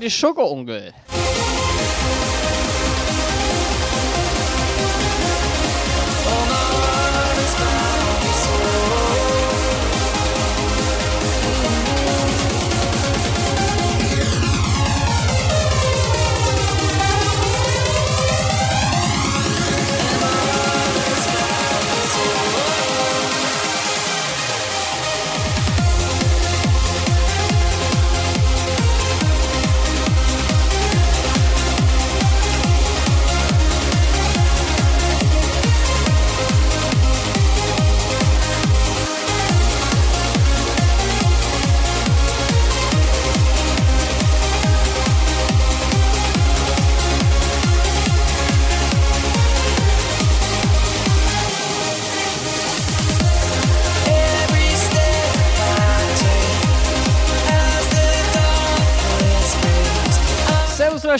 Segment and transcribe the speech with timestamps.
[0.00, 0.10] die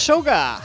[0.00, 0.59] ショーが。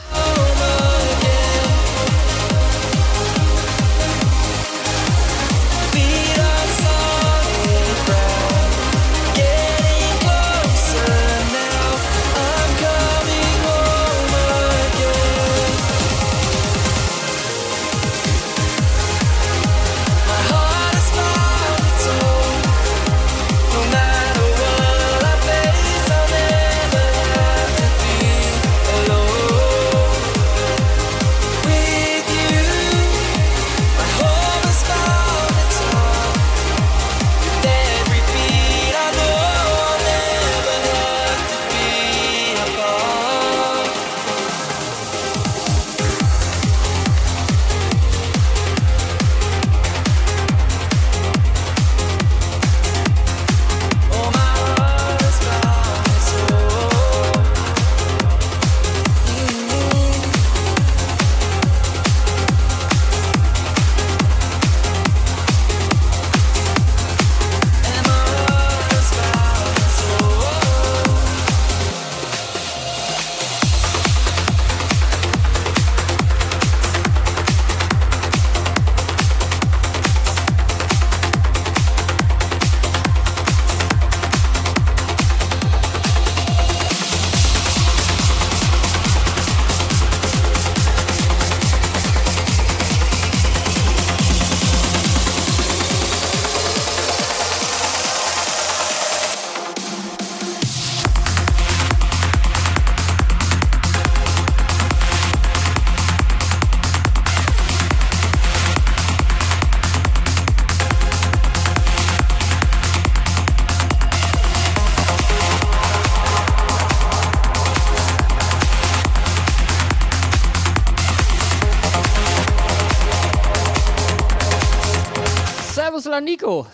[126.36, 126.66] legal.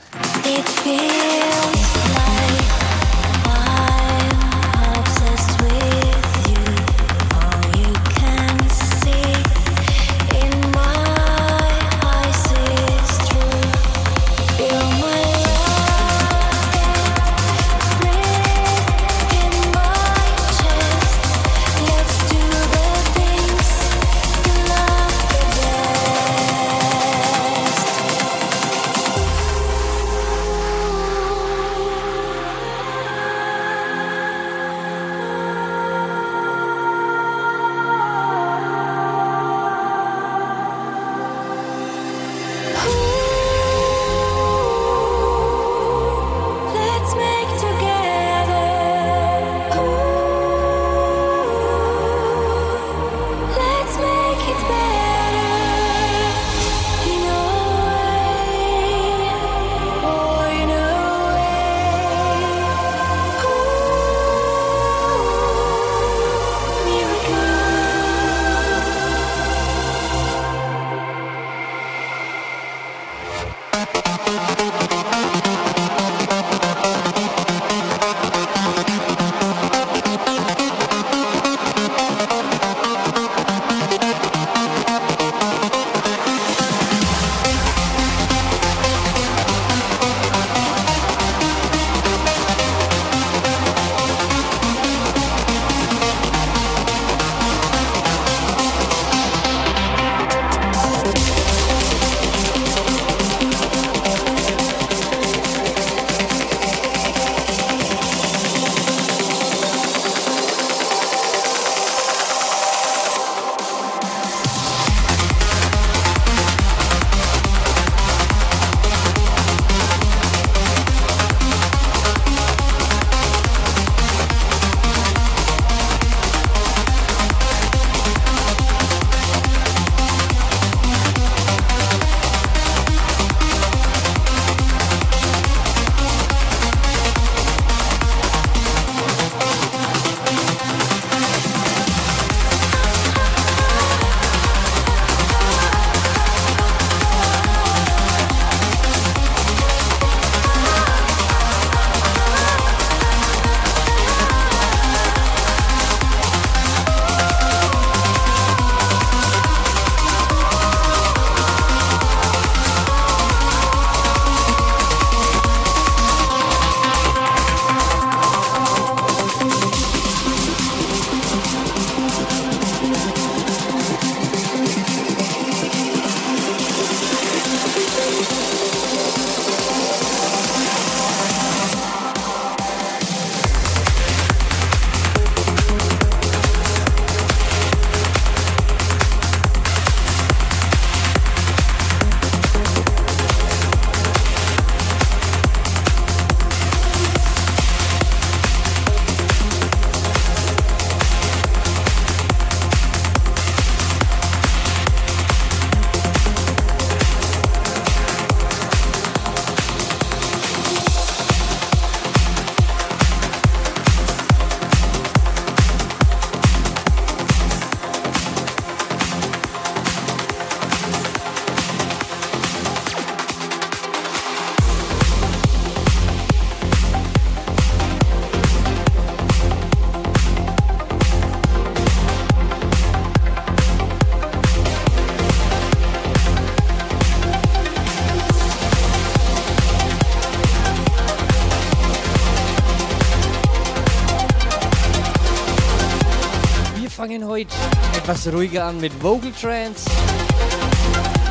[248.23, 249.91] Etwas ruhiger an mit Vocal Trance.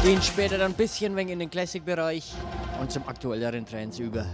[0.04, 2.34] Gehen später dann ein bisschen in den Classic-Bereich
[2.82, 4.26] und zum aktuelleren Trance über.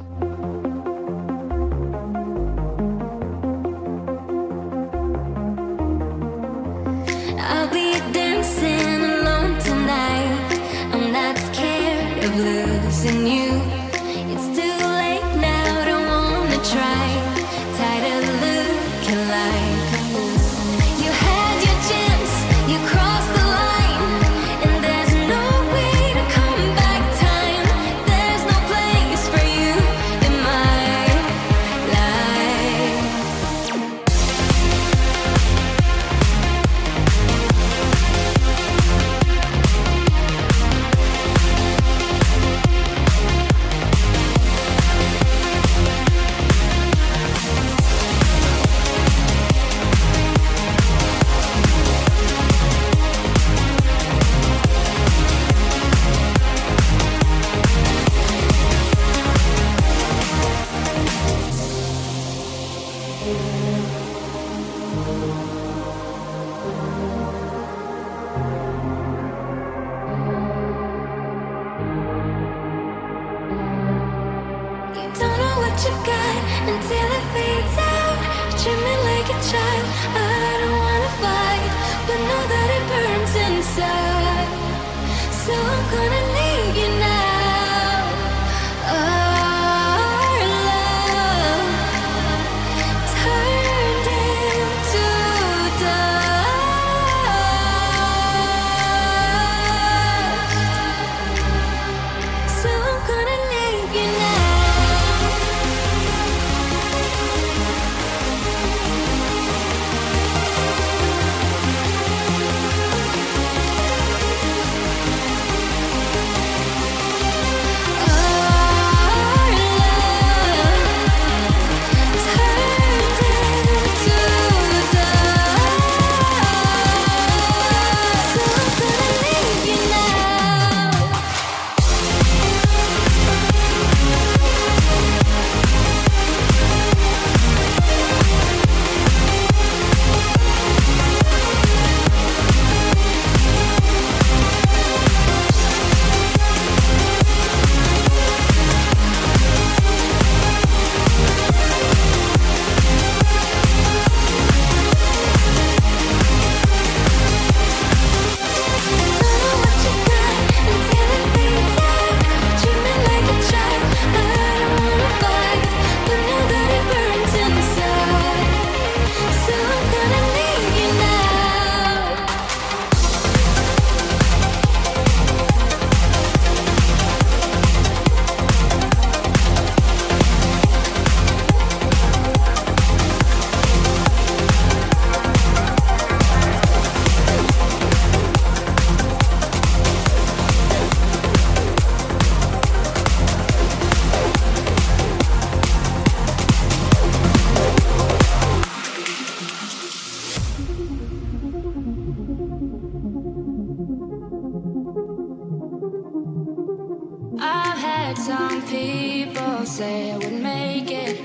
[209.68, 211.20] say I would make it,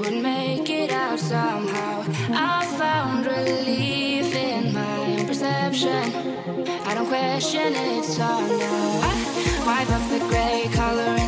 [0.00, 2.04] would make it out somehow.
[2.30, 6.04] I found relief in my perception.
[6.88, 8.26] I don't question it so
[8.64, 9.00] now.
[9.10, 11.27] I wipe off the gray color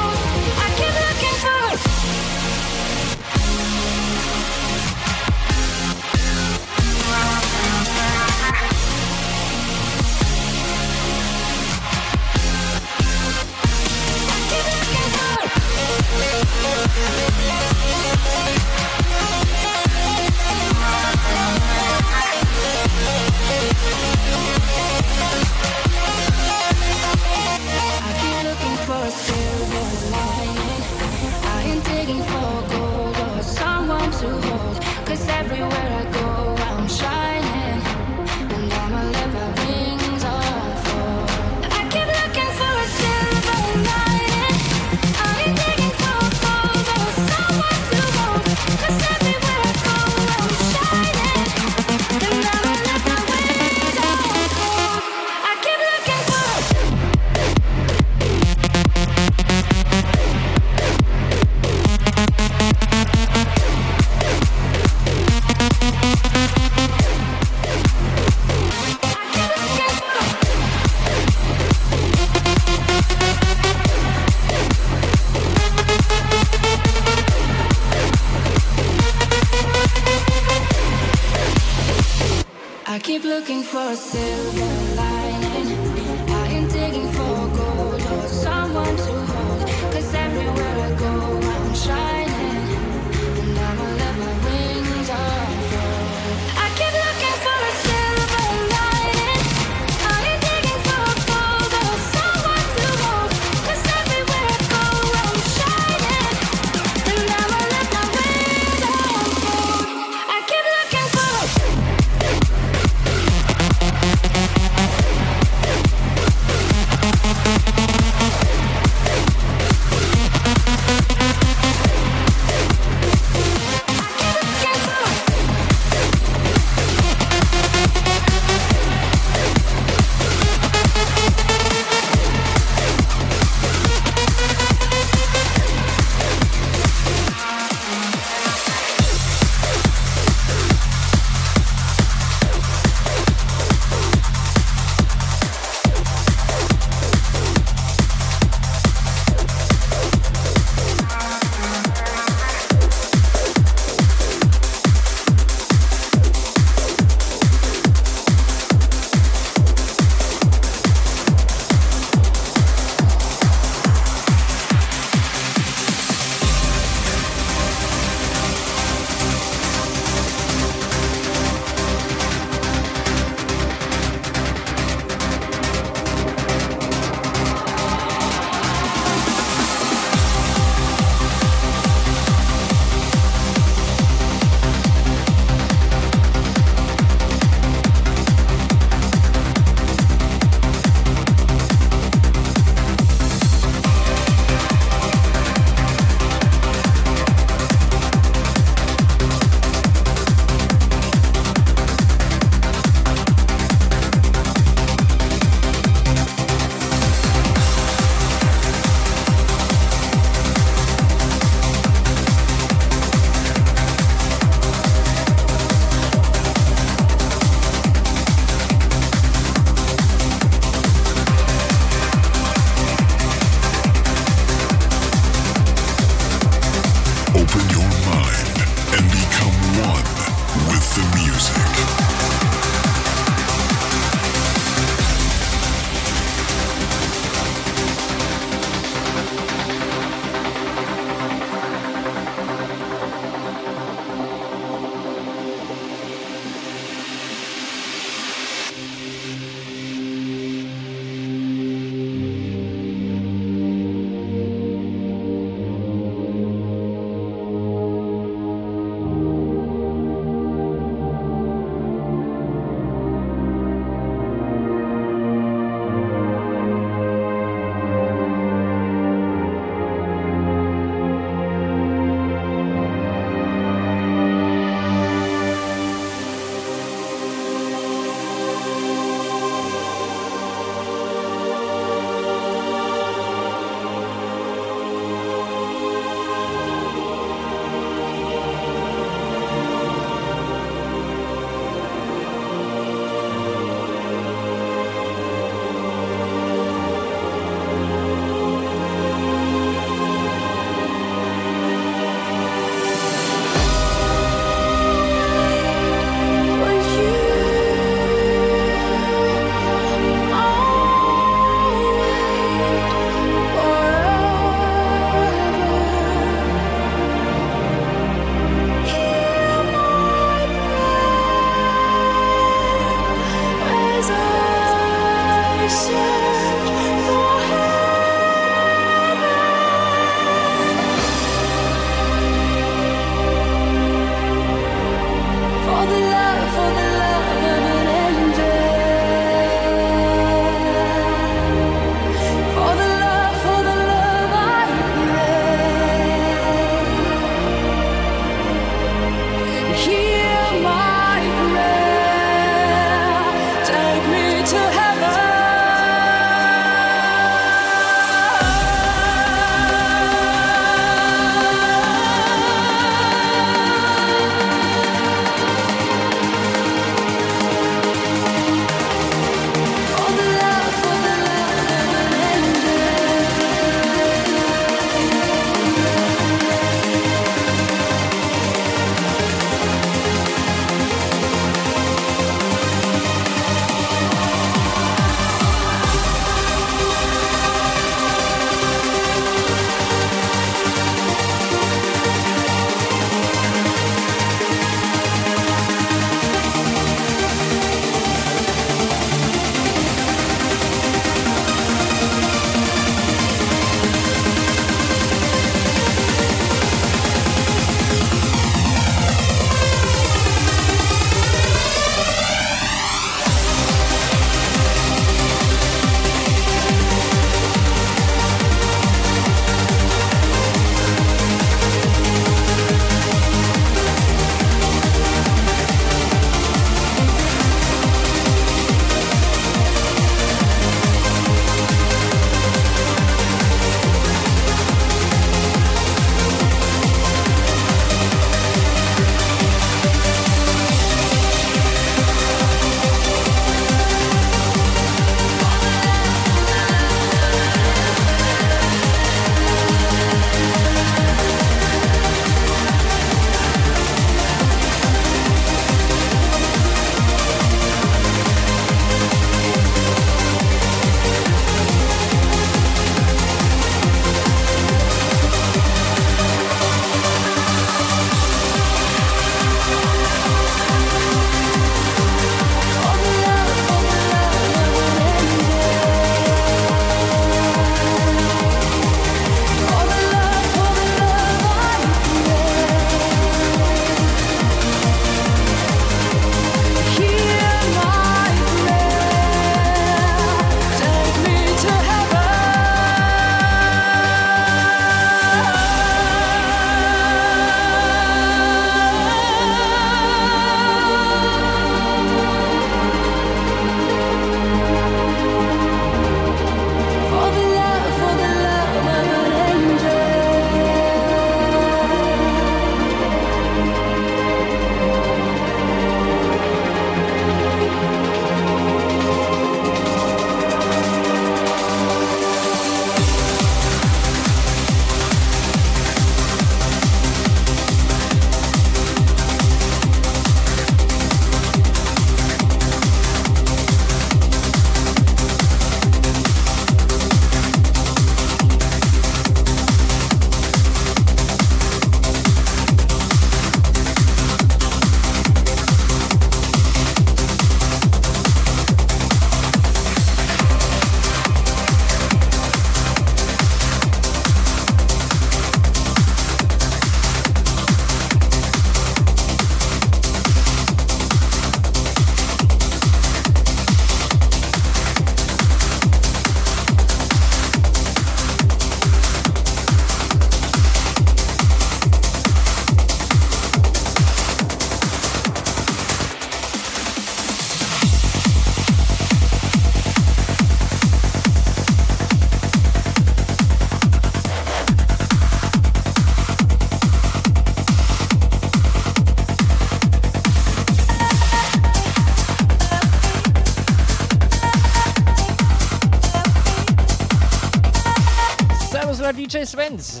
[599.58, 600.00] Svens.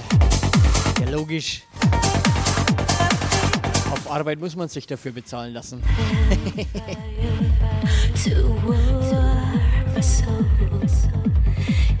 [1.00, 1.62] Ja, logisch.
[3.90, 5.82] Auf Arbeit muss man sich dafür bezahlen lassen.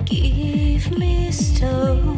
[0.04, 2.17] Give me stones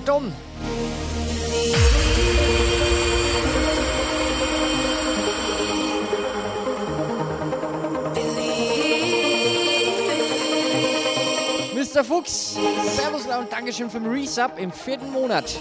[0.00, 0.32] dumm.
[11.74, 12.04] Mr.
[12.04, 12.56] Fuchs,
[12.94, 15.58] Servus und Dankeschön für den Resub im vierten Monat.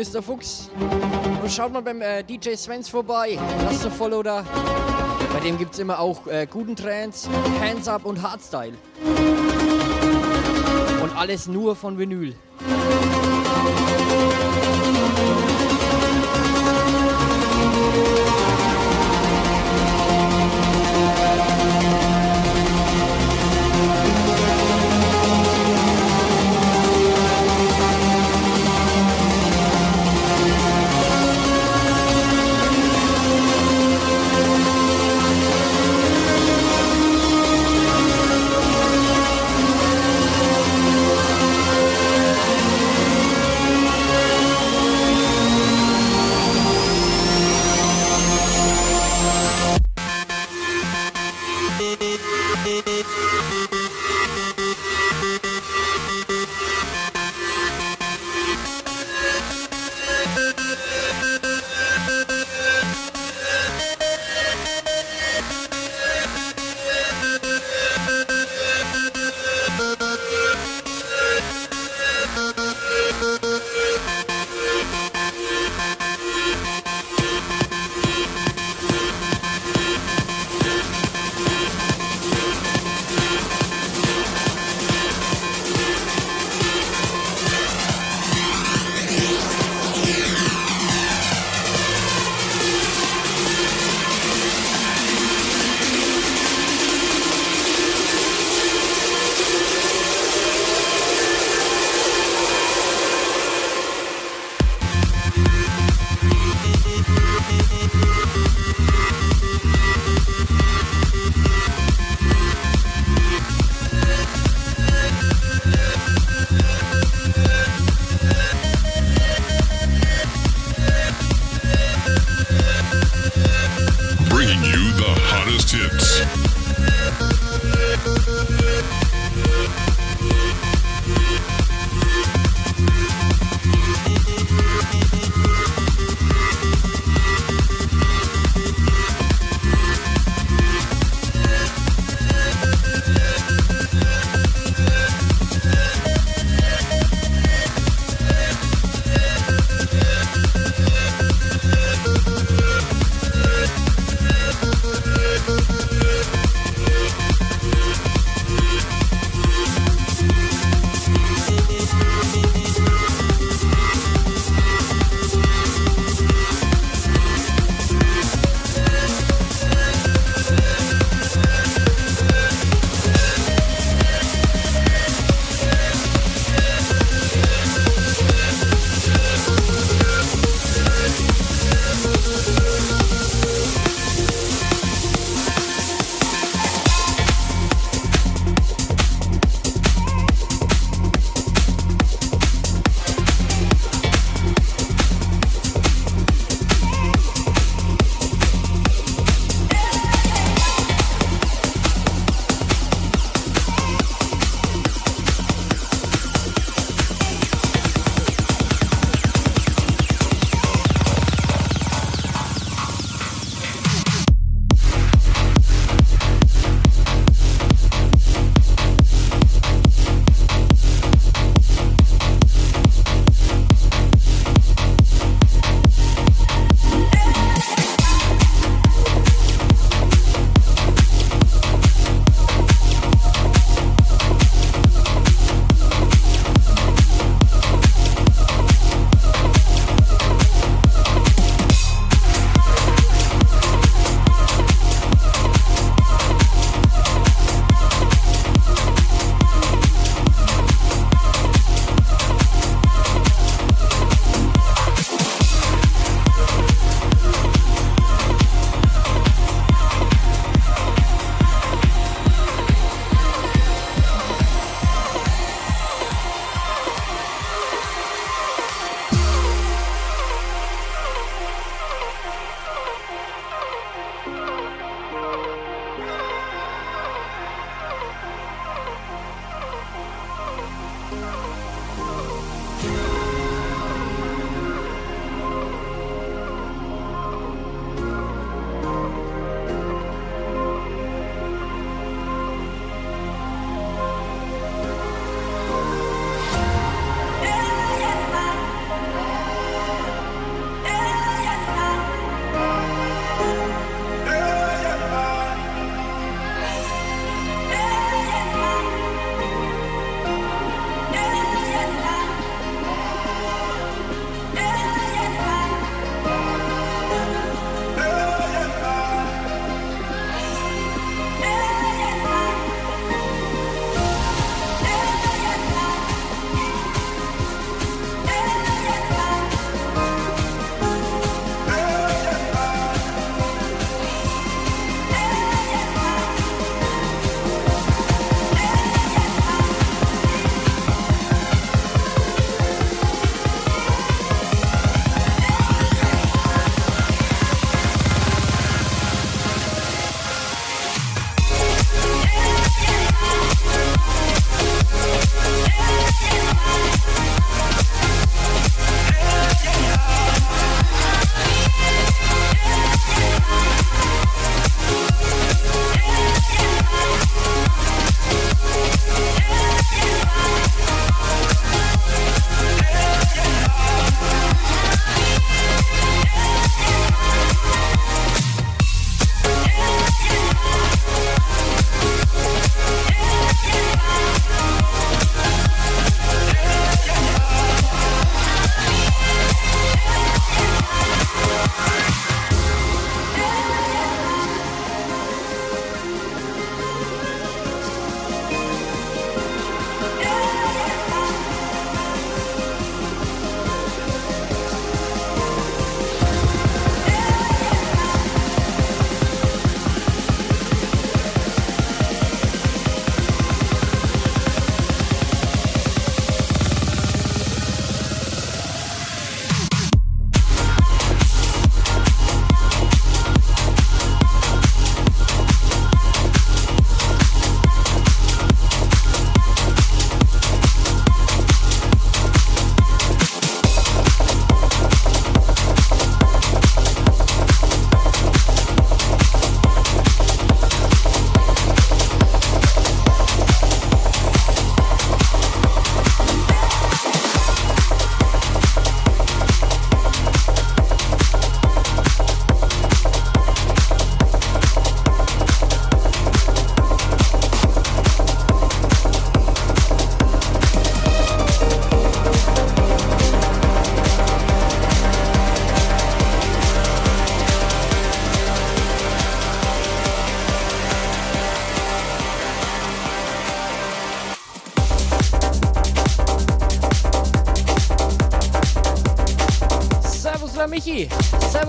[0.00, 0.22] Mr.
[0.22, 0.70] Fuchs.
[1.42, 3.38] Und schaut mal beim äh, DJ Svens vorbei.
[3.64, 4.46] Lasst ein Follow da.
[5.30, 7.28] Bei dem gibt es immer auch äh, guten Trance,
[7.60, 8.72] Hands Up und Hardstyle.
[11.02, 12.34] Und alles nur von Vinyl.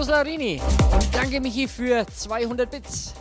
[0.01, 0.59] Servus Larini.
[0.91, 3.13] Und danke Michi für 200 Bits.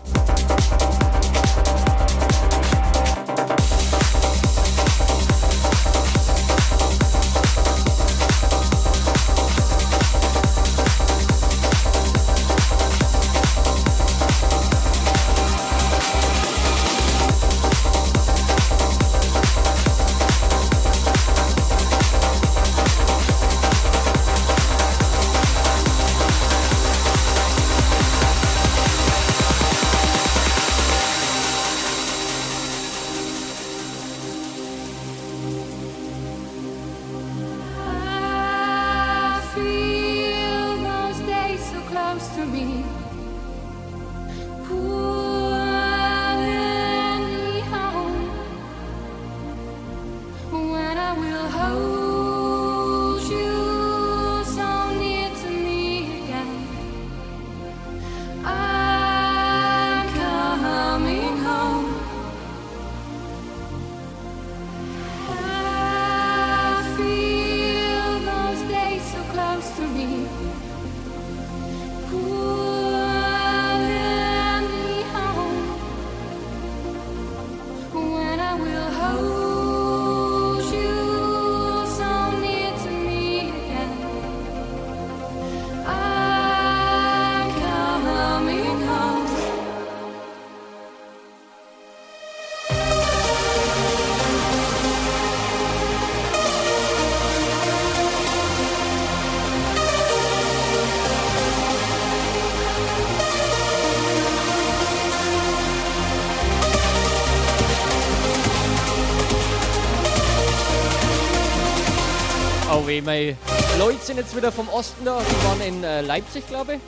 [113.10, 113.36] Meine
[113.76, 116.80] Leute sind jetzt wieder vom Osten da, die waren in äh, Leipzig, glaube ich.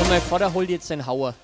[0.00, 1.34] Und mein Vater holt jetzt den Hauer.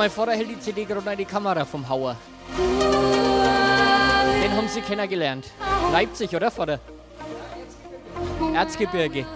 [0.00, 2.16] Mein Vater hält die CD gerade in die Kamera vom Hauer.
[4.42, 5.50] Den haben sie kennengelernt.
[5.92, 6.80] Leipzig, oder Vater?
[8.54, 9.26] Erzgebirge.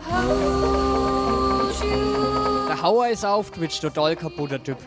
[2.66, 4.78] Der Hauer ist auf Twitch, total kaputter Typ.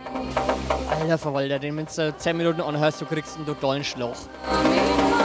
[0.90, 4.18] Alter Verwalter, den wenn du 10 Minuten anhörst, du kriegst einen totalen Schlauch.
[4.48, 5.17] Nico,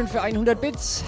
[0.00, 1.04] Dankeschön für 100 Bits.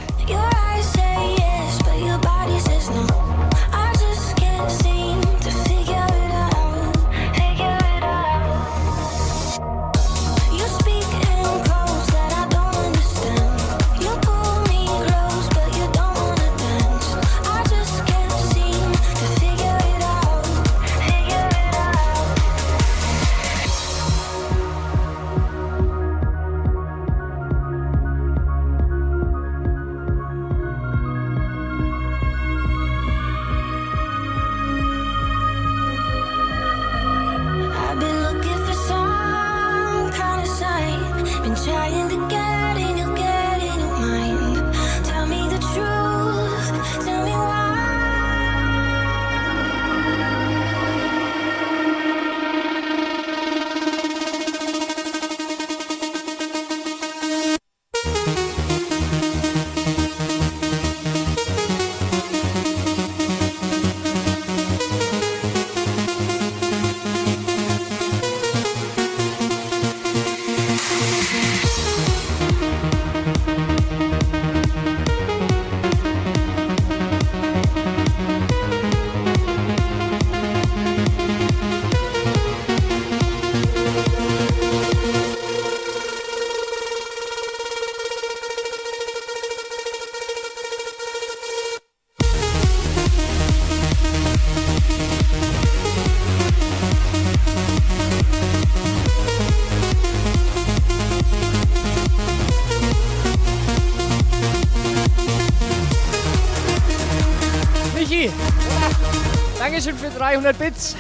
[110.43, 110.97] Dankeschön für 300 Bits.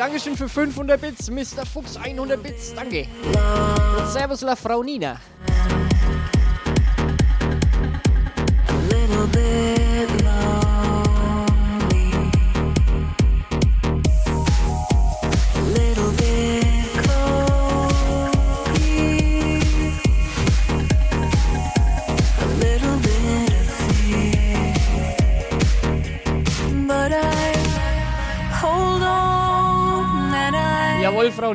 [0.00, 1.30] Dankeschön für 500 Bits.
[1.30, 1.66] Mr.
[1.66, 2.72] Fuchs 100 Bits.
[2.74, 3.06] Danke.
[3.98, 5.20] Und Servus la Frau Nina.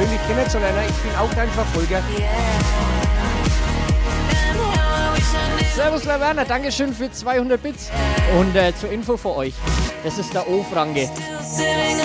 [0.00, 0.78] persönlich kennenzulernen.
[0.88, 2.02] Ich bin auch dein Verfolger.
[5.74, 7.90] Servus, Herr Dankeschön für 200 Bits.
[8.38, 9.54] Und äh, zur Info für euch:
[10.04, 11.08] Das ist der O-Franke.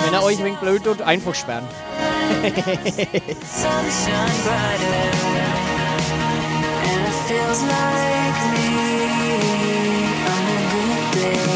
[0.04, 1.66] Wenn er euch wegen blöd tut, einfach sperren.
[7.26, 8.68] feels like me
[10.26, 11.55] on a good day.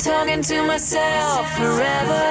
[0.00, 2.22] Talking to myself forever.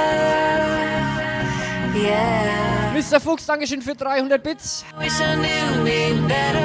[1.96, 2.94] Yeah.
[2.94, 3.20] Mr.
[3.20, 4.84] Fuchs, Dankeschön für 300 Bits.
[4.98, 6.60] Wish I knew me better.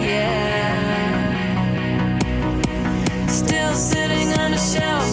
[0.00, 0.48] Yeah.
[3.28, 5.03] Still sitting on a shelf.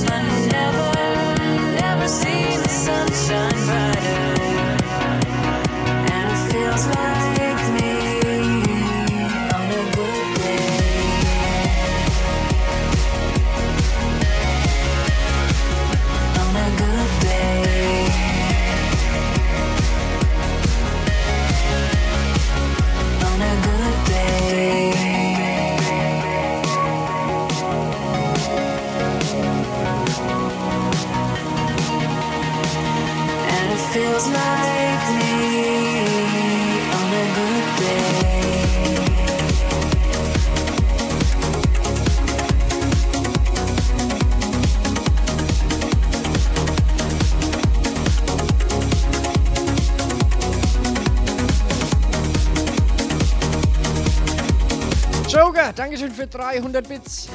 [56.14, 57.30] Für 300 Bits.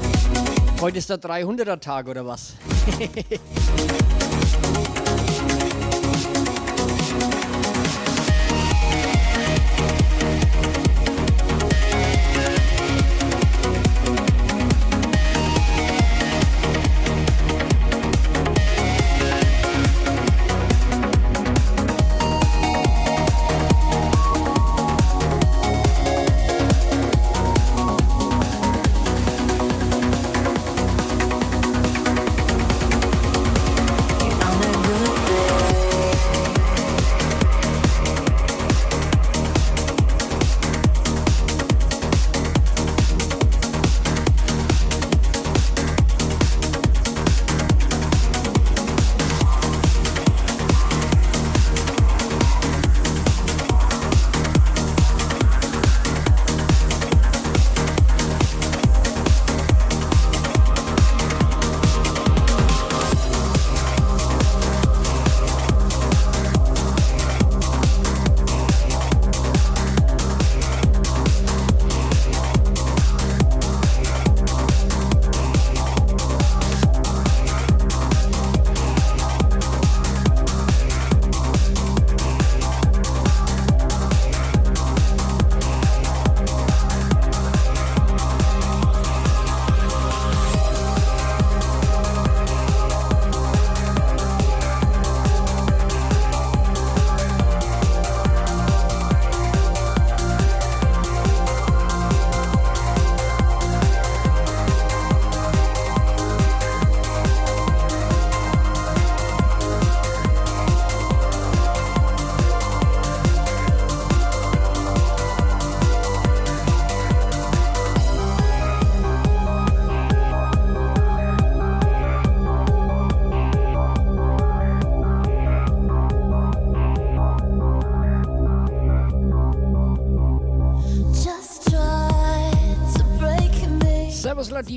[0.81, 2.55] Heute ist der 300er Tag oder was?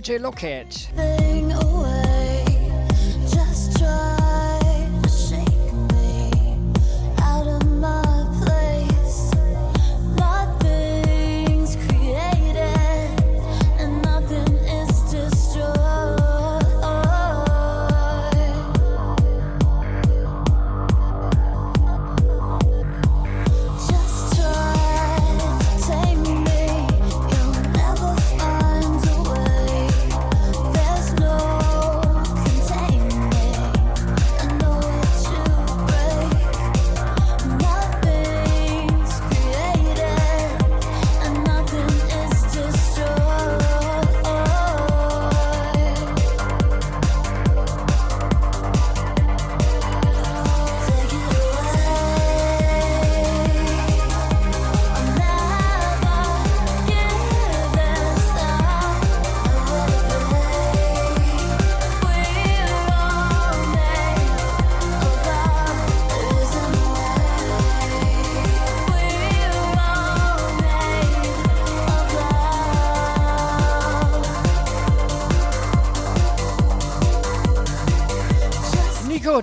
[0.09, 1.08] Servus la DJ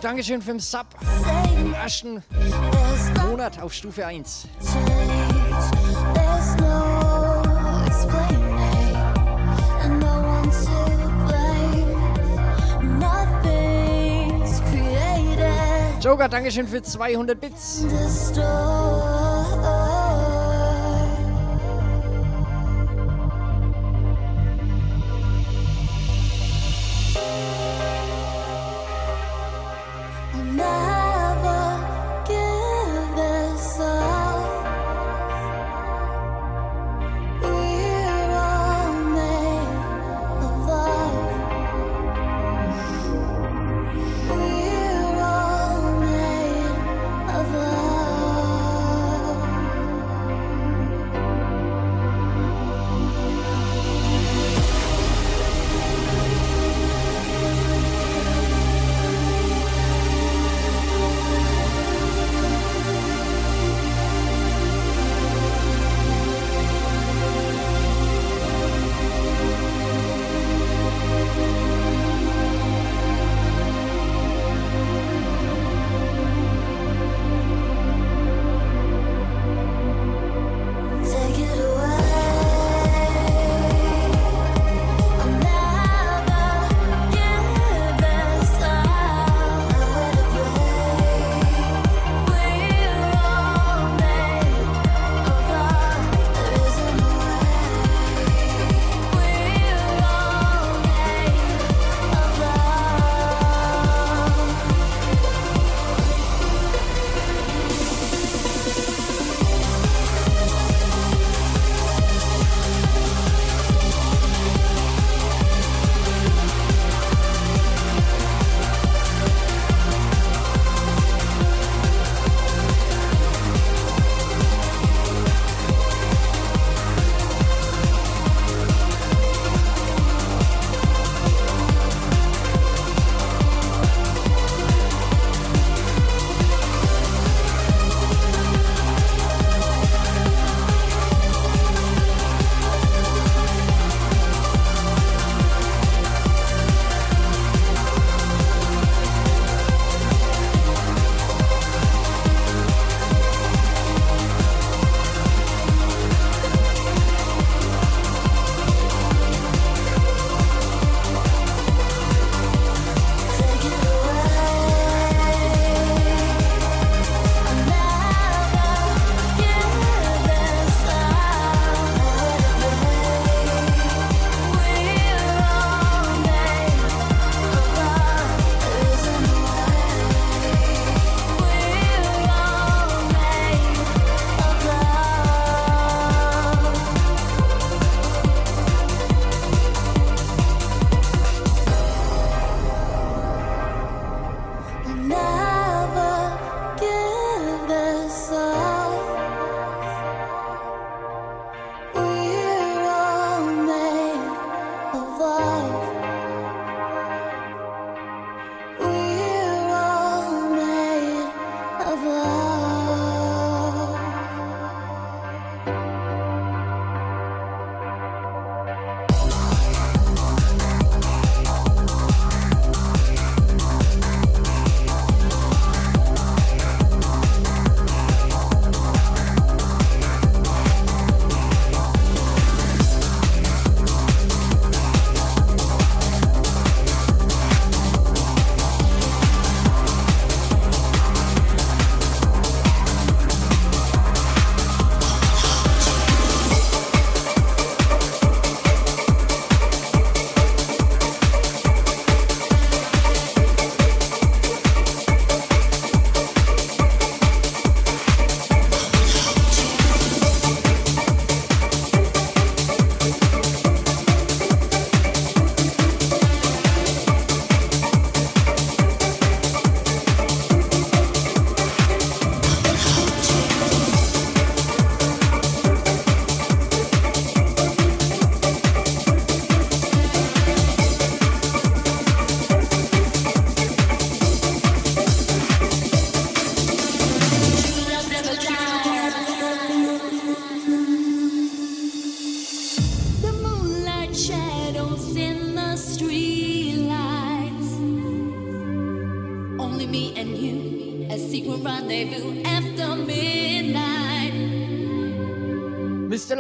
[0.07, 0.87] Dankeschön für den Sub
[1.57, 2.23] im ersten
[3.29, 4.47] Monat auf Stufe 1.
[16.01, 17.85] Joker, Dankeschön für 200 Bits.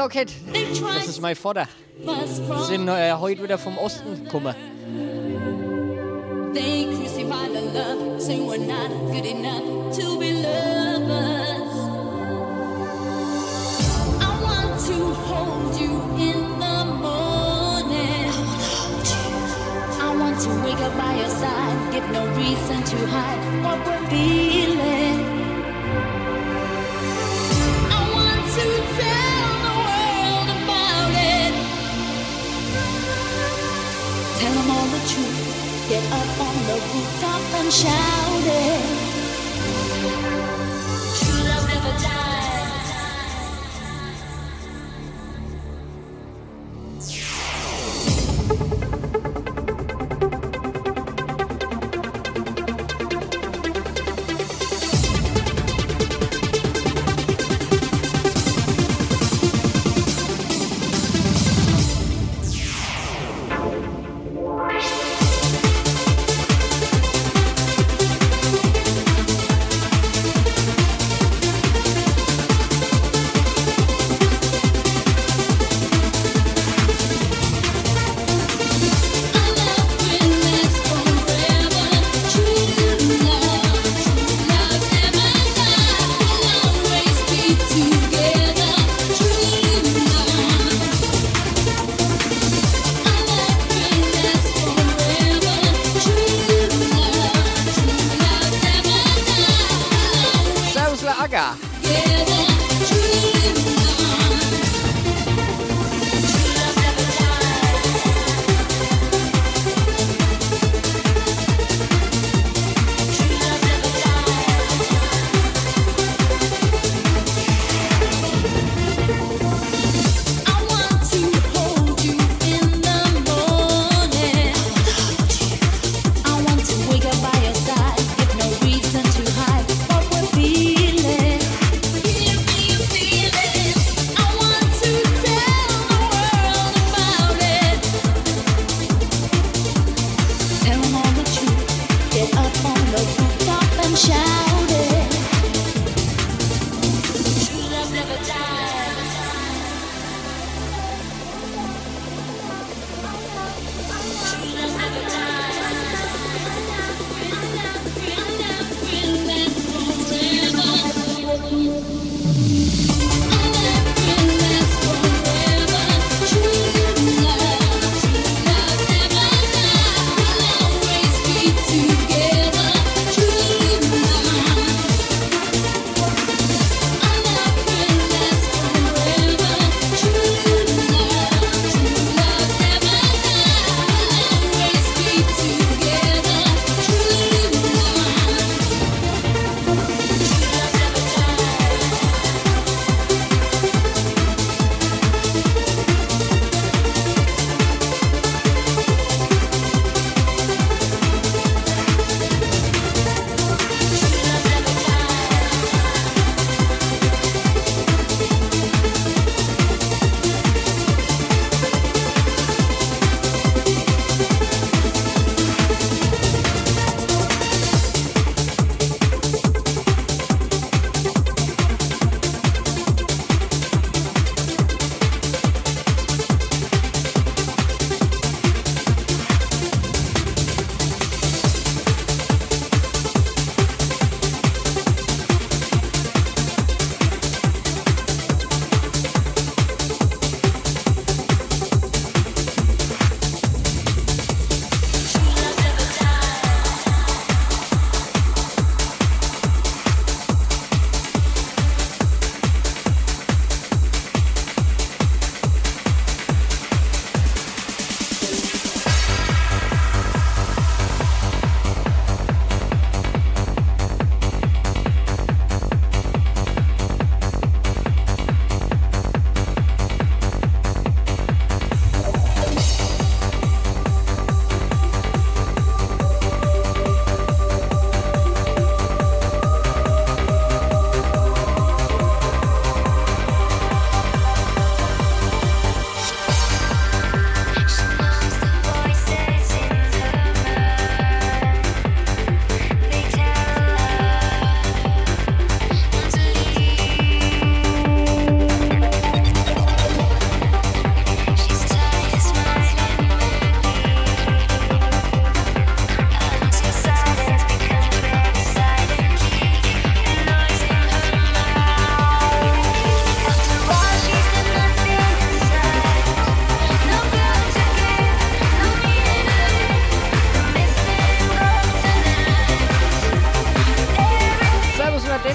[0.08, 0.30] Kid,
[0.96, 1.68] das ist mein Vater.
[1.98, 4.54] Wir sind äh, heute wieder vom Osten gekommen.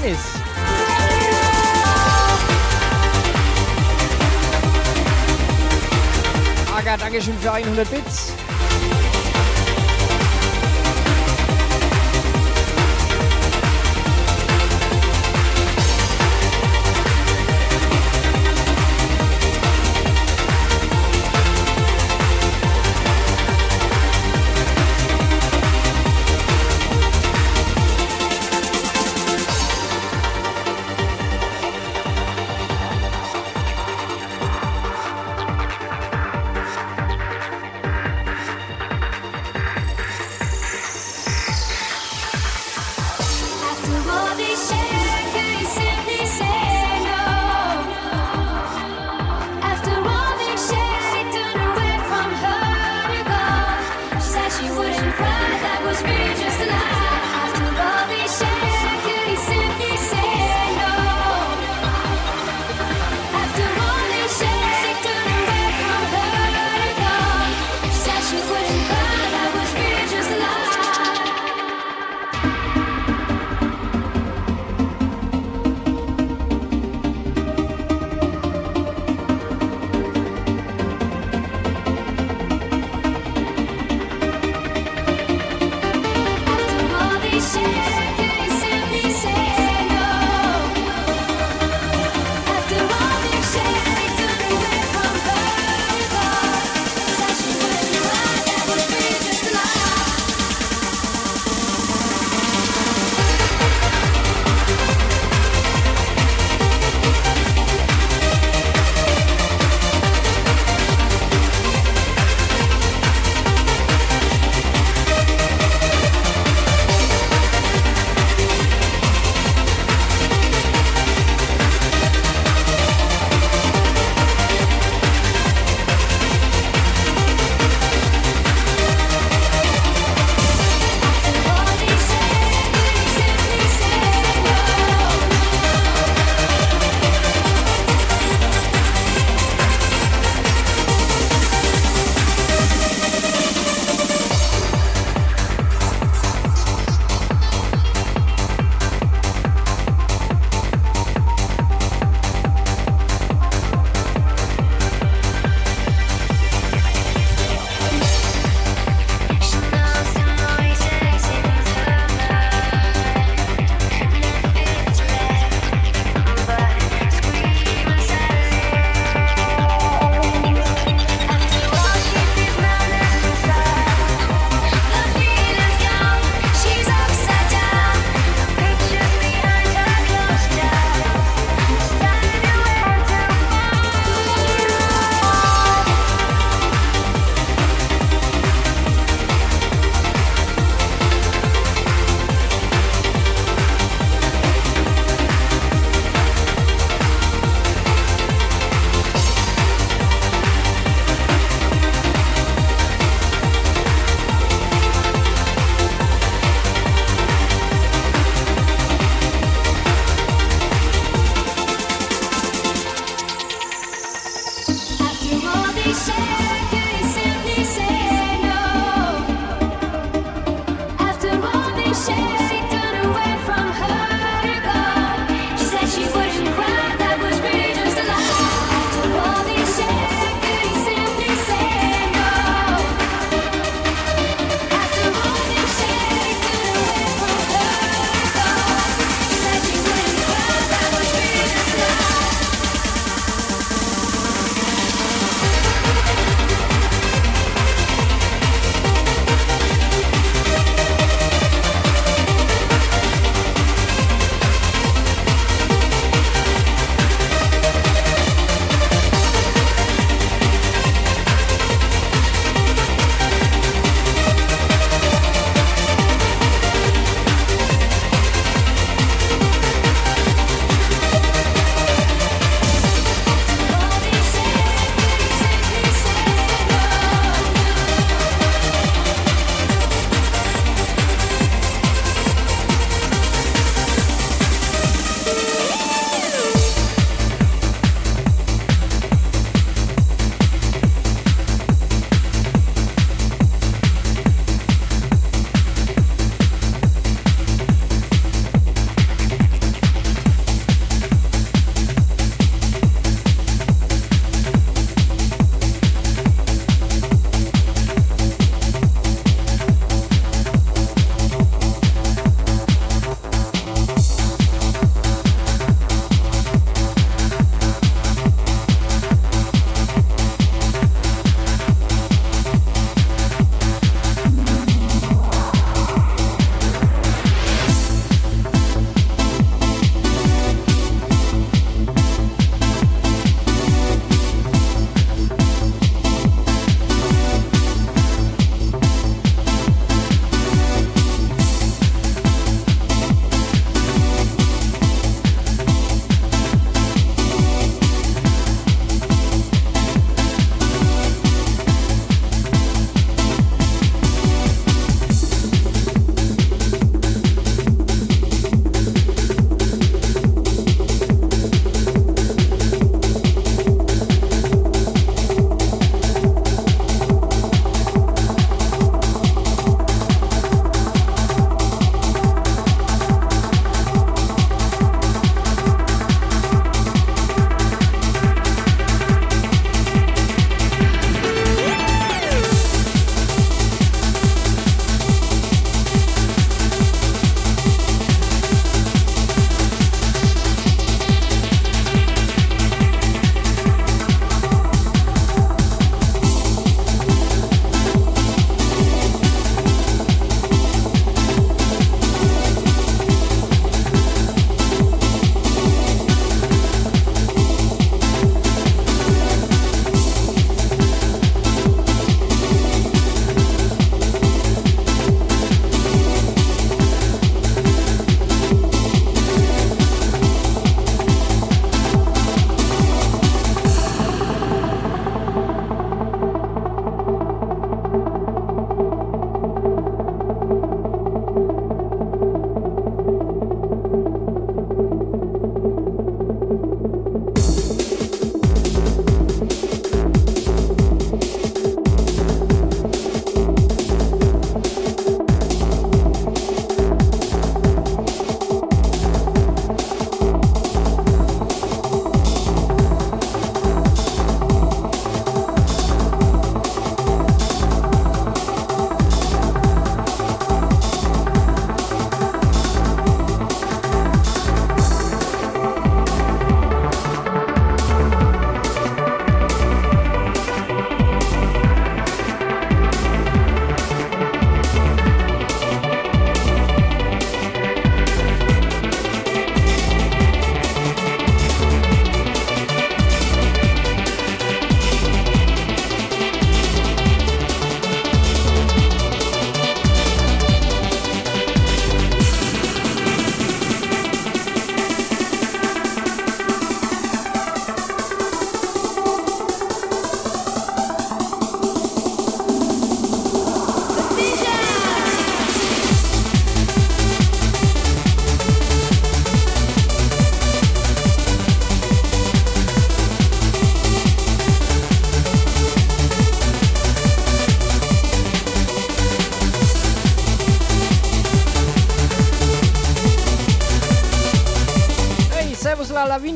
[0.02, 0.20] Dennis.
[6.76, 8.34] Aga, Dankeschön für 100 Bits.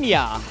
[0.06, 0.45] Lavinia.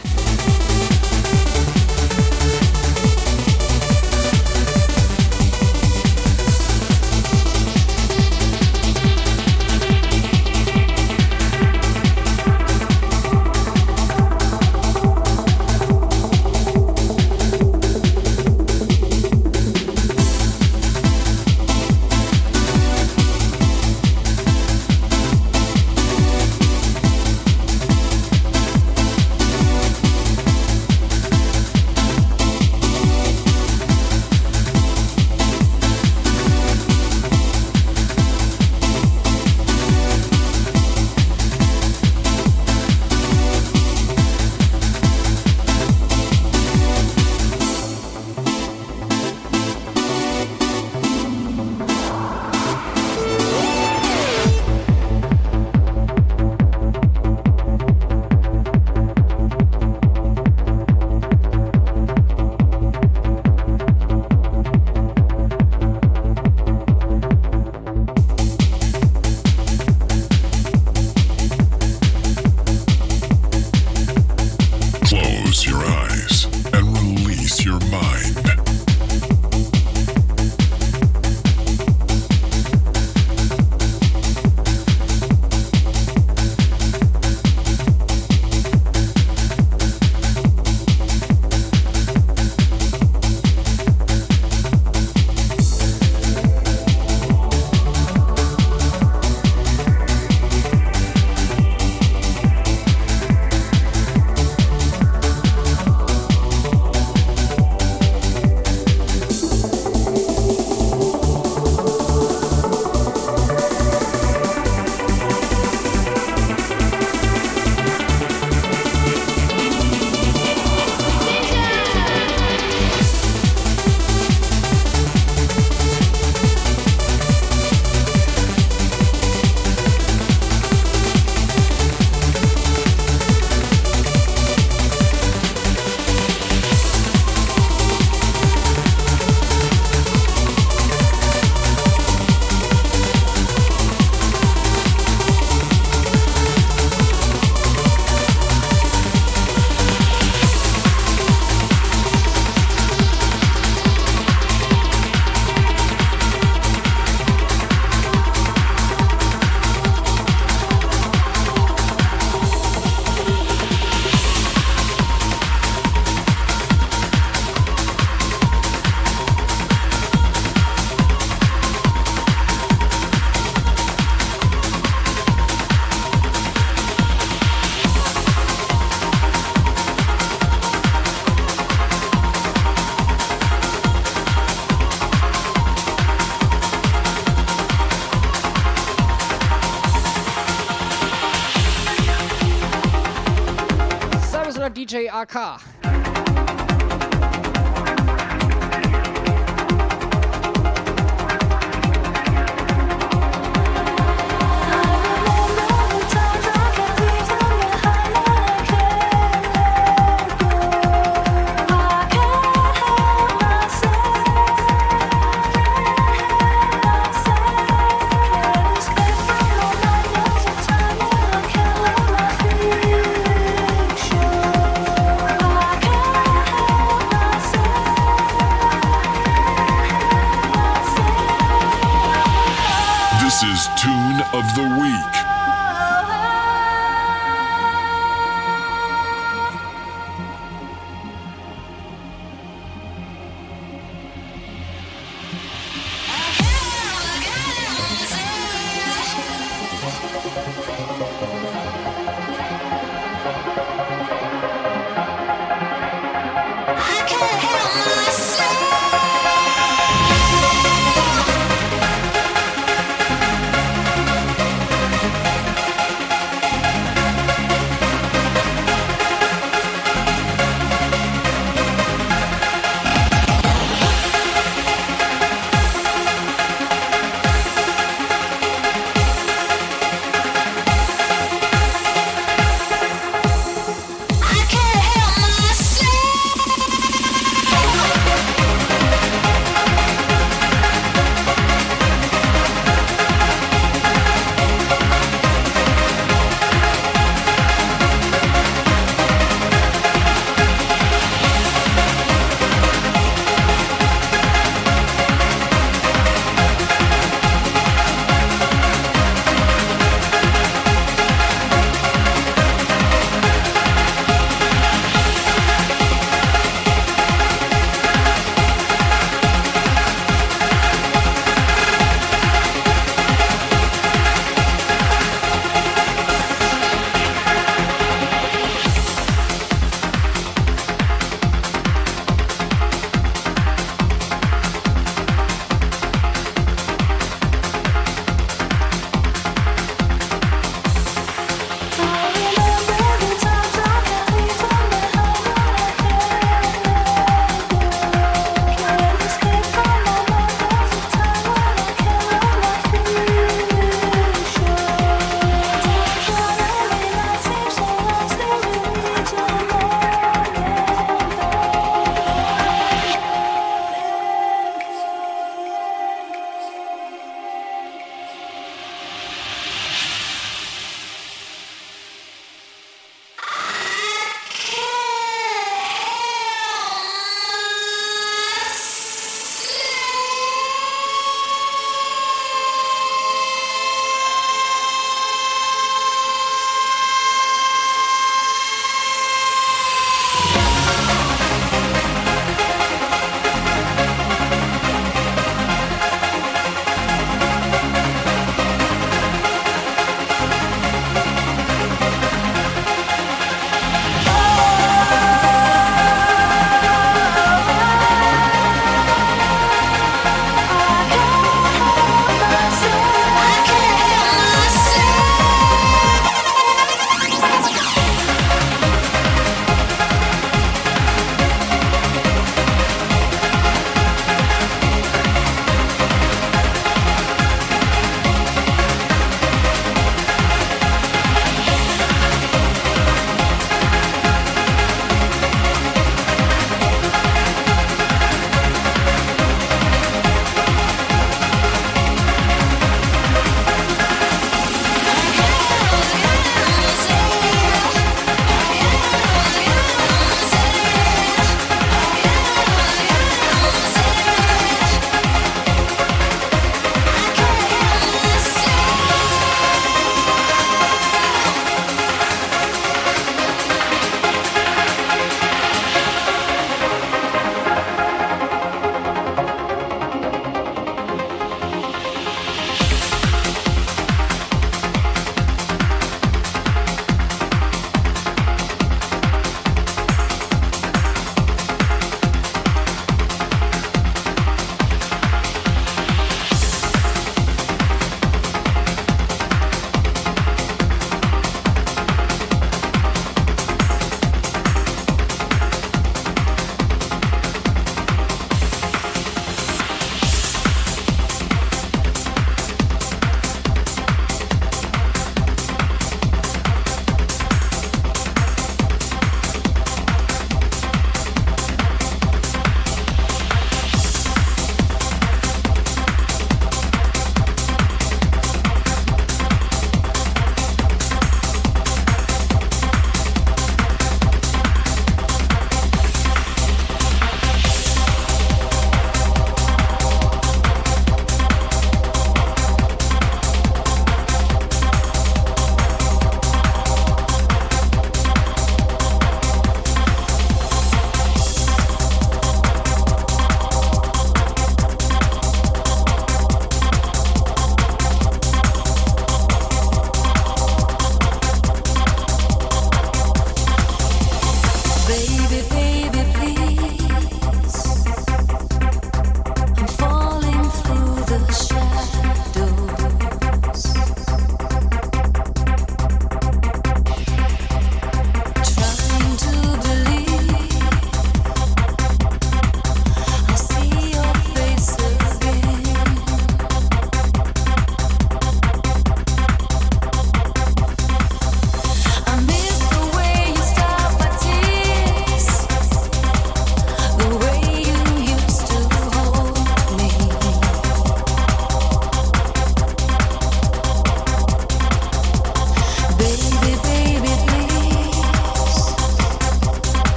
[195.25, 195.59] car.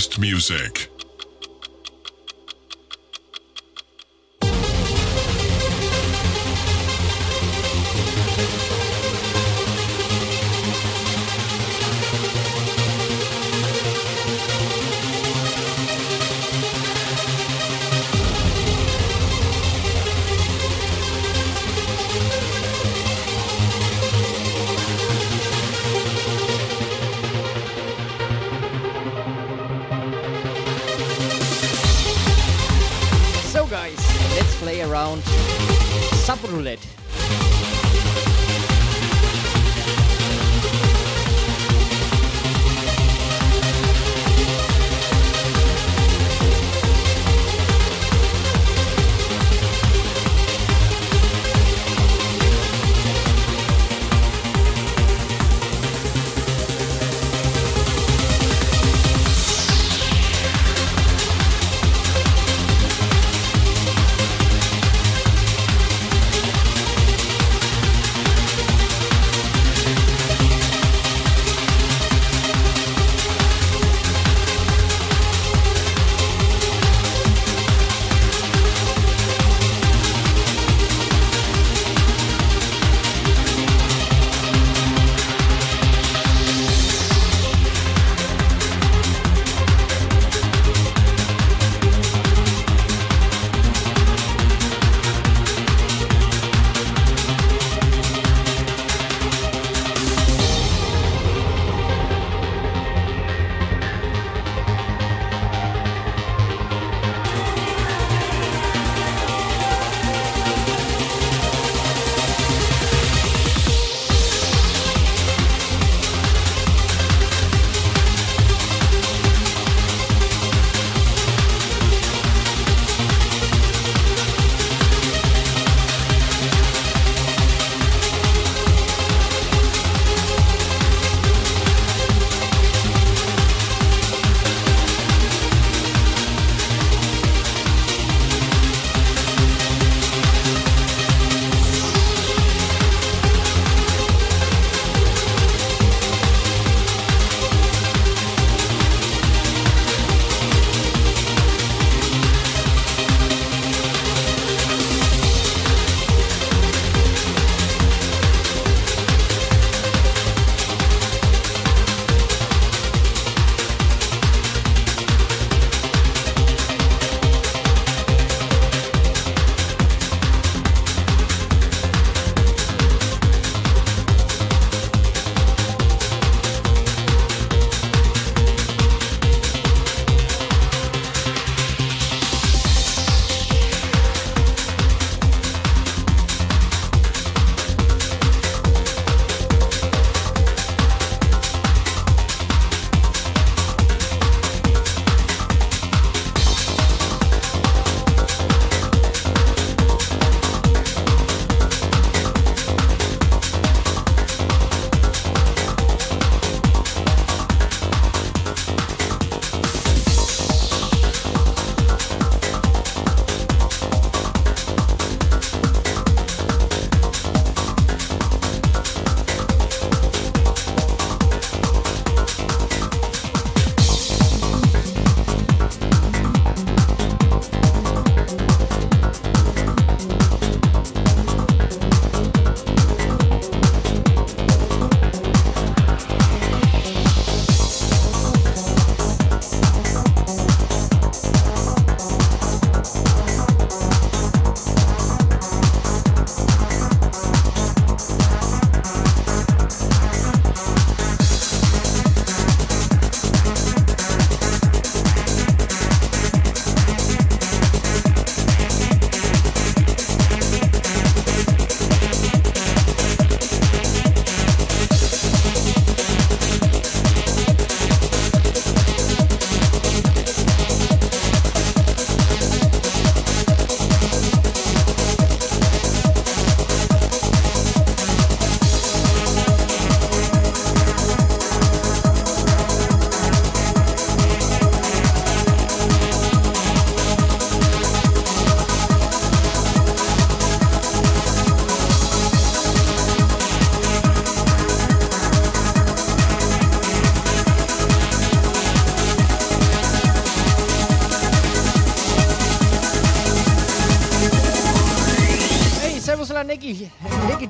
[0.00, 0.79] Podcast Music.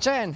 [0.00, 0.34] Jen.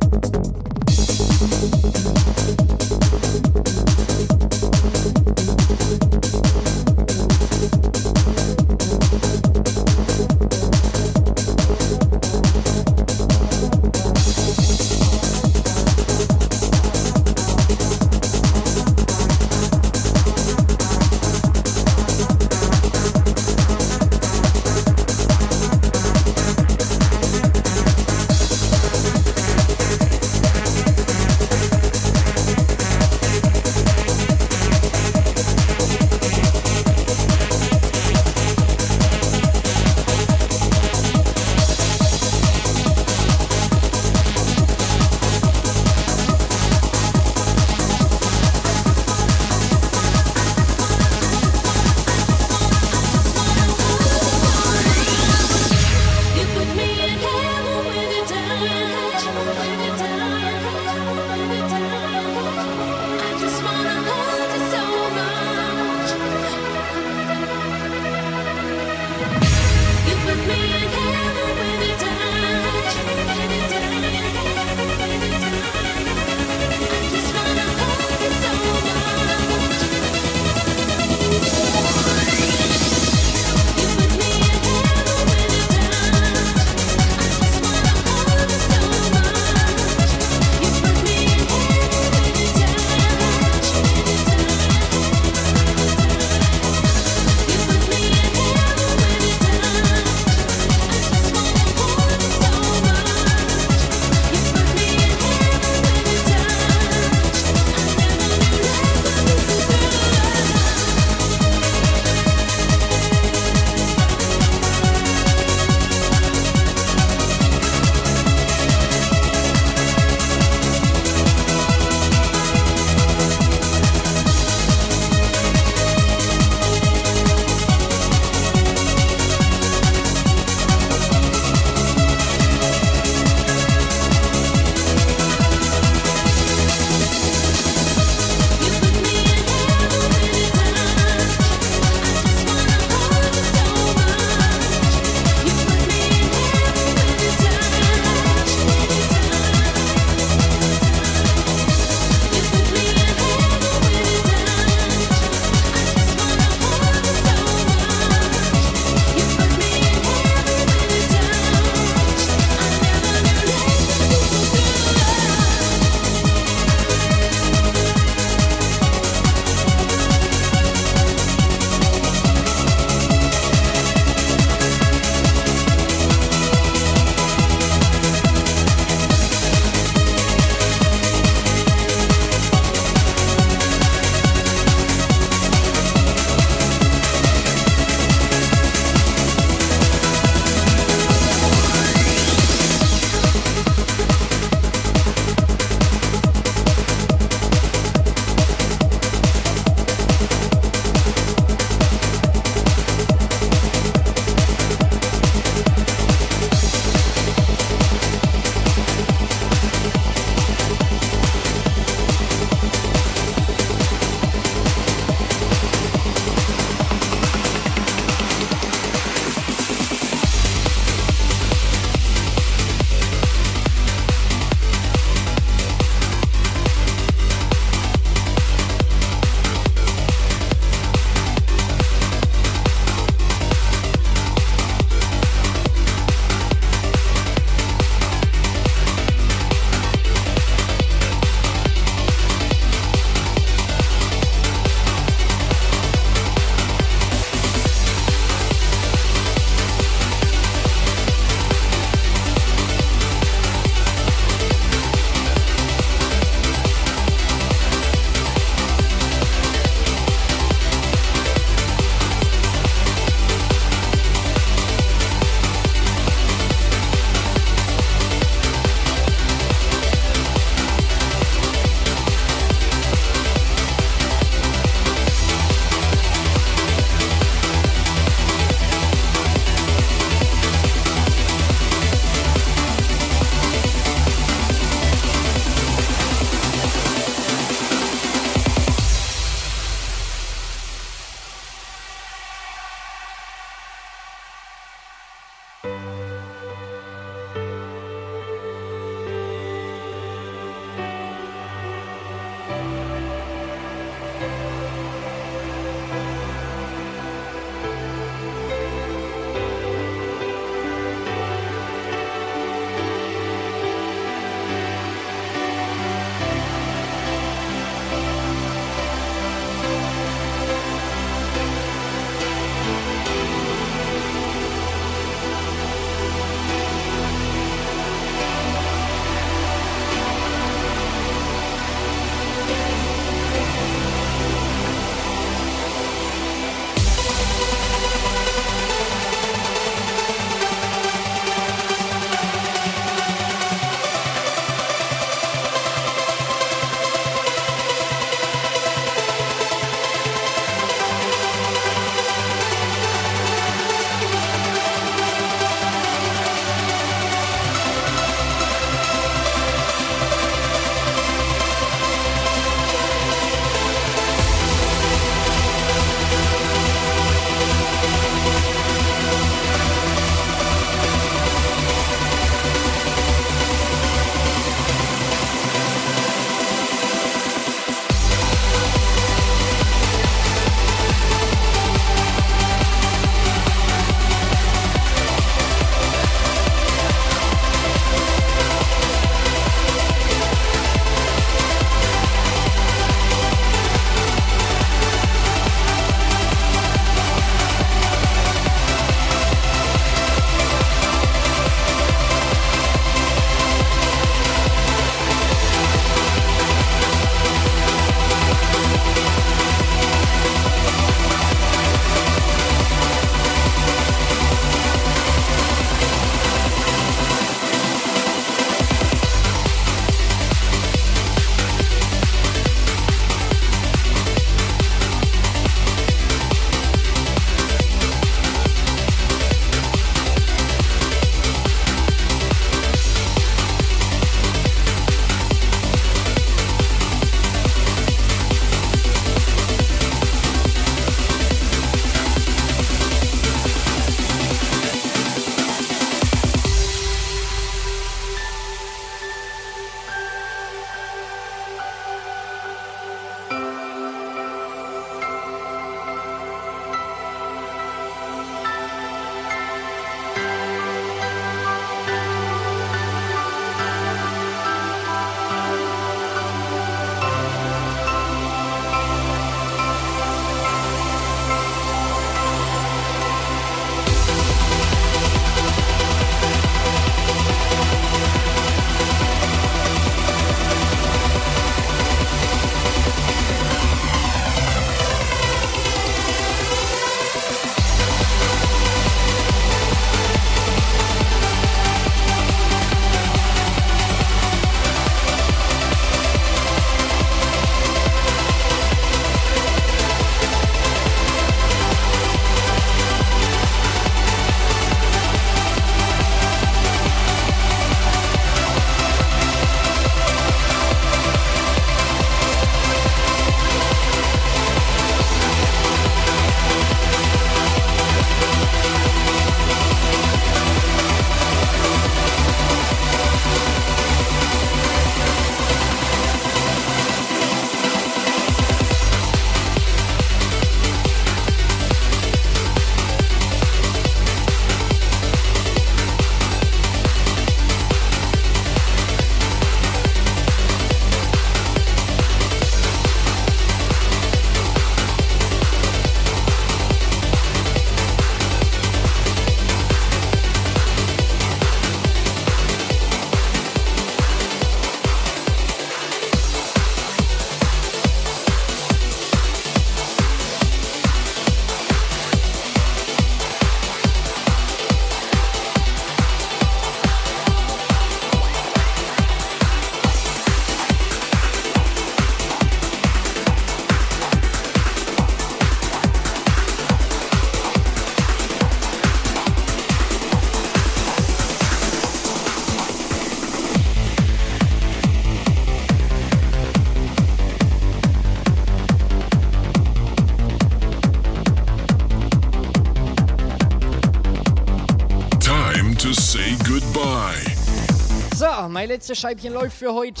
[598.54, 600.00] Mein letztes Scheibchen läuft für heute.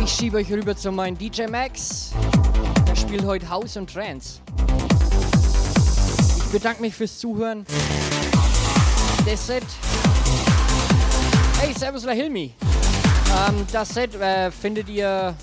[0.00, 2.12] Ich schiebe euch rüber zu meinem DJ Max.
[2.86, 4.38] Der spielt heute House und Trance.
[6.36, 7.66] Ich bedanke mich fürs Zuhören.
[9.26, 9.64] Das Set.
[11.58, 12.54] Hey, Servus La Hilmi.
[13.48, 15.34] Ähm, das Set äh, findet ihr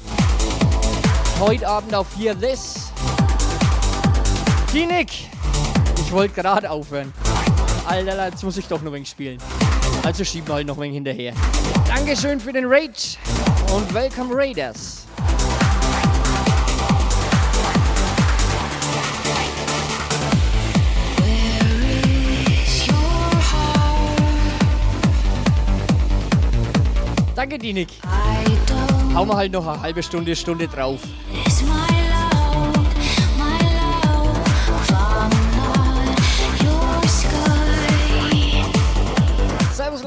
[1.41, 2.93] heute Abend auf Hear This.
[4.69, 5.09] Klinik!
[5.97, 7.11] Ich wollte gerade aufhören.
[7.85, 9.39] Alter, jetzt muss ich doch ein wenig spielen.
[10.07, 11.33] Also schieben wir halt noch ein wenig hinterher.
[11.85, 13.17] Dankeschön für den Raid
[13.75, 15.05] und welcome Raiders.
[27.35, 27.89] Danke, Dinik.
[29.13, 31.01] Hauen wir halt noch eine halbe Stunde, Stunde drauf.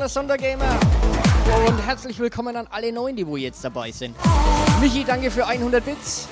[0.01, 0.81] La Sondergamer.
[1.69, 4.17] Und herzlich willkommen an alle Neuen, die wo jetzt dabei sind.
[4.81, 6.27] Michi, danke für 100 Bits.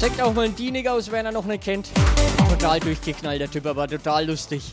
[0.00, 1.90] Checkt auch mal einen Dienig aus, wer er noch nicht kennt.
[2.48, 4.72] Total durchgeknallt, der Typ, aber total lustig.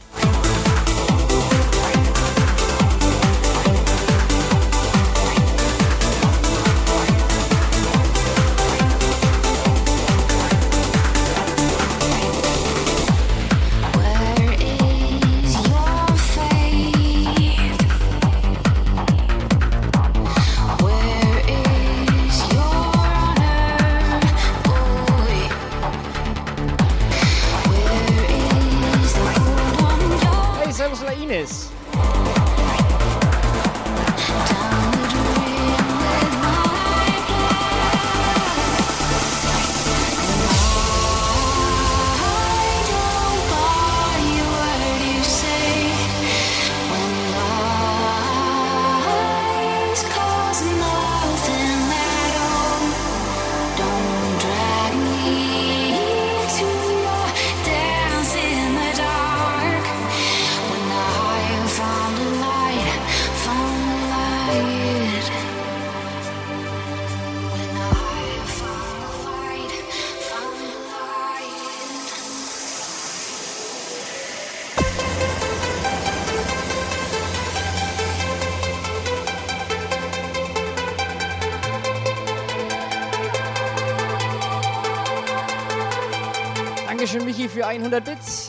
[87.89, 88.48] 100 Bits.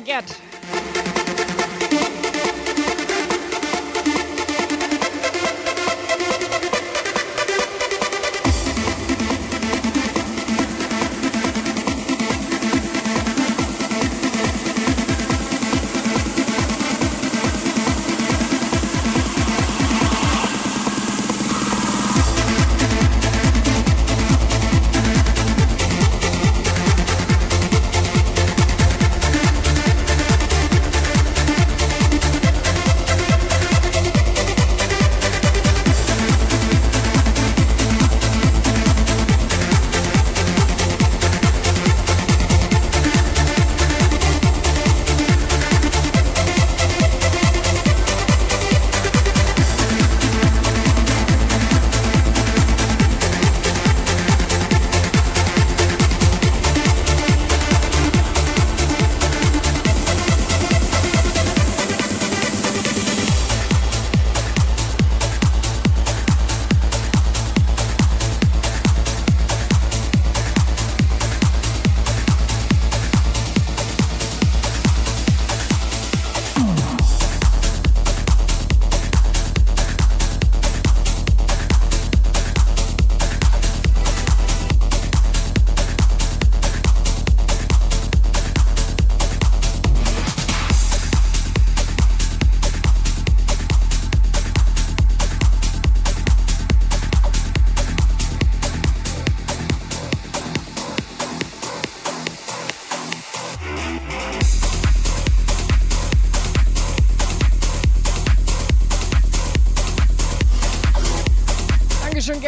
[0.00, 0.39] forget.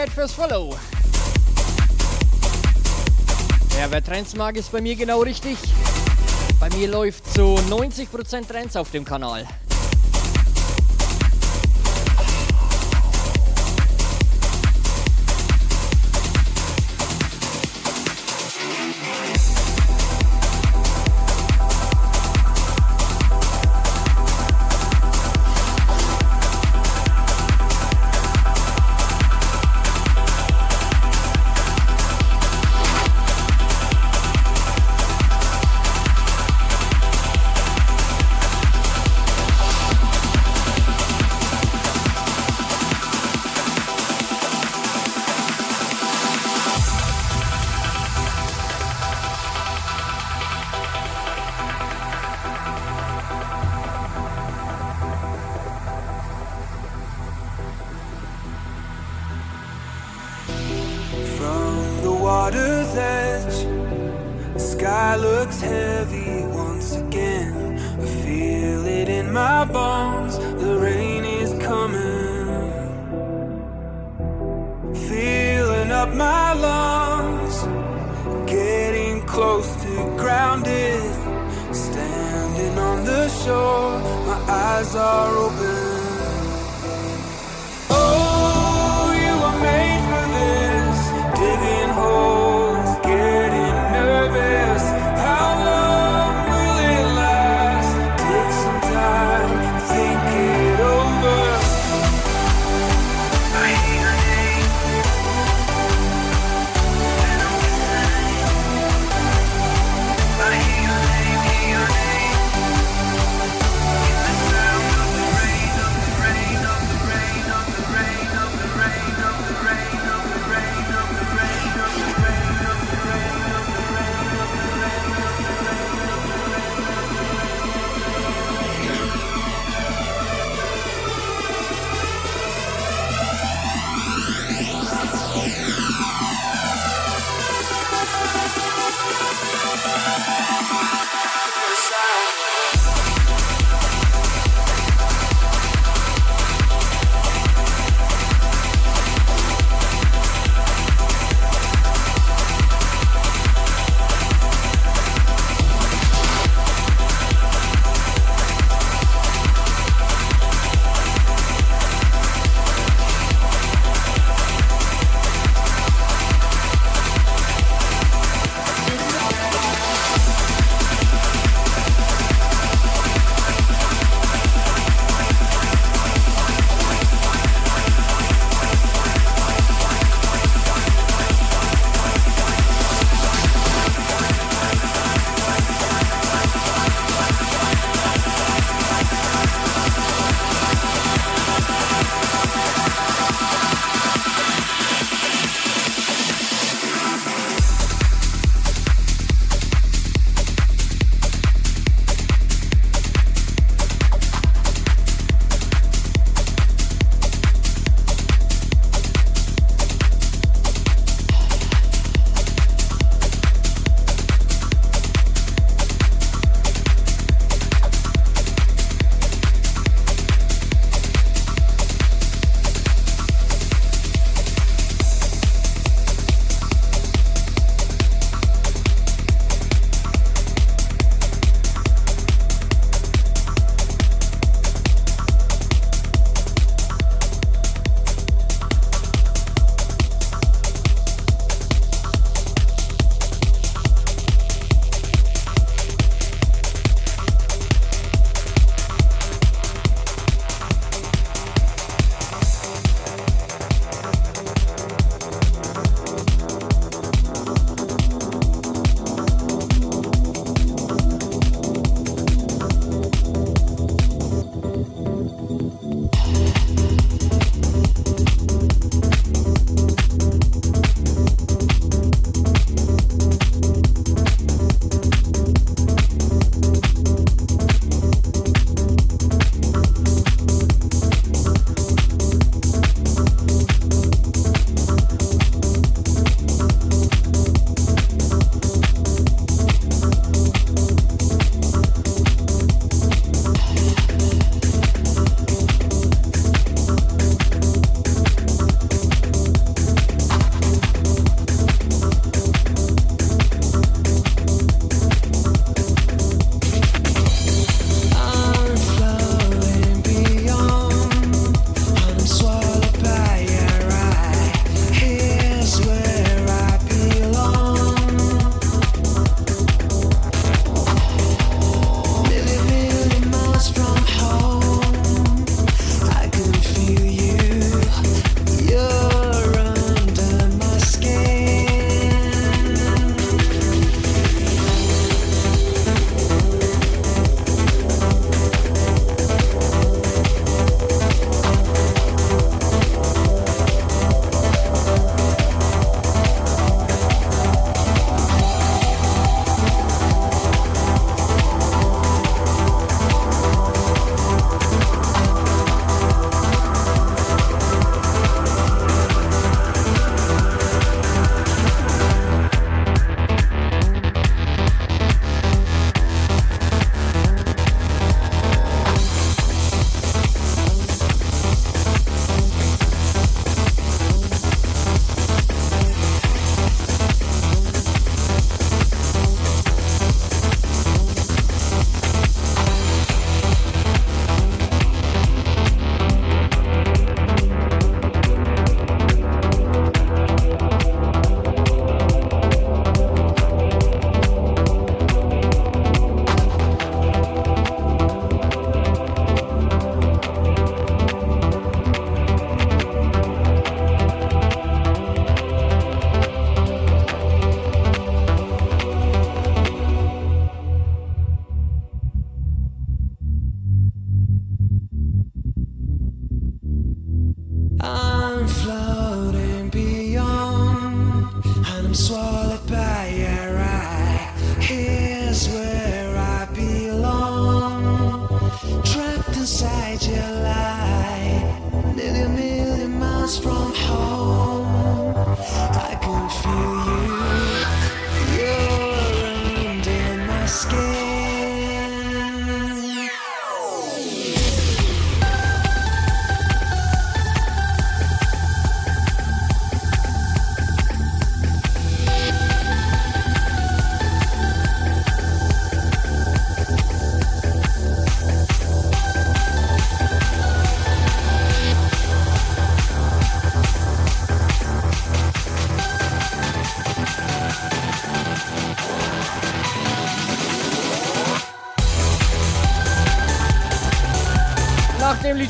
[0.03, 0.13] Get.
[0.13, 0.77] fürs Follow.
[3.79, 5.57] Ja, wer Trends mag, ist bei mir genau richtig.
[6.61, 9.47] Bei mir läuft so 90% Trends auf dem Kanal.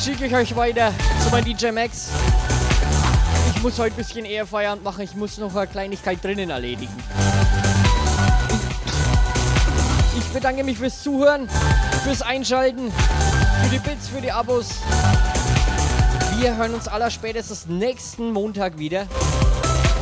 [0.03, 2.09] Schicke ich euch weiter zu meinem DJ Max.
[3.55, 5.03] Ich muss heute ein bisschen eher Feierabend machen.
[5.03, 6.93] Ich muss noch eine Kleinigkeit drinnen erledigen.
[10.19, 11.49] Ich bedanke mich fürs Zuhören,
[12.03, 14.71] fürs Einschalten, für die Bits, für die Abos.
[16.41, 19.07] Wir hören uns aller spätestens nächsten Montag wieder.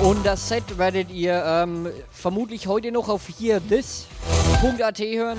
[0.03, 5.39] Und das Set werdet ihr ähm, vermutlich heute noch auf hier this.at hören,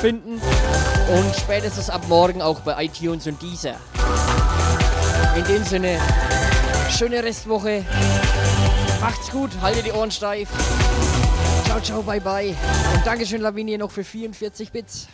[0.00, 0.40] finden
[1.08, 3.74] und spätestens ab morgen auch bei iTunes und dieser.
[5.36, 5.98] In dem Sinne,
[6.90, 7.84] schöne Restwoche.
[9.00, 10.48] Macht's gut, haltet die Ohren steif.
[11.64, 12.54] Ciao, ciao, bye, bye.
[12.94, 15.08] Und Dankeschön, Lavinie, noch für 44 Bits.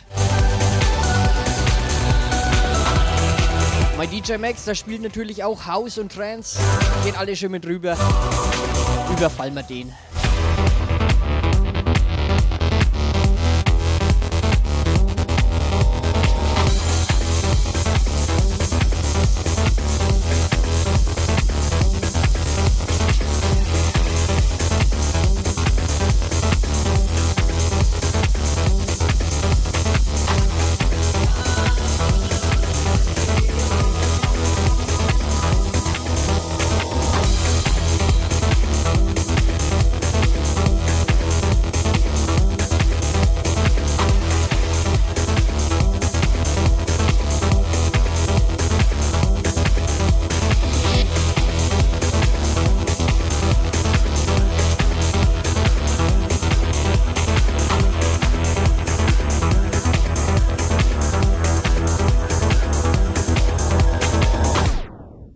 [3.97, 6.57] Mein DJ Max, der spielt natürlich auch House und Trance.
[7.03, 7.97] Gehen alle schön mit rüber.
[9.11, 9.93] Überfallen wir den.